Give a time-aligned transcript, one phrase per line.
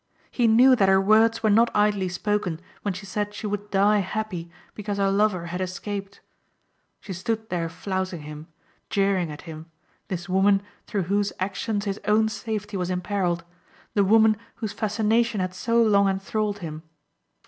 [0.31, 3.99] He knew that her words were not idly spoken when she said she would die
[3.99, 6.21] happy because her lover had escaped.
[7.01, 8.47] She stood there flouting him,
[8.89, 9.67] jeering at him,
[10.07, 13.43] this woman through whose actions his own safety was imperilled,
[13.93, 16.81] the woman whose fascination had so long enthralled him.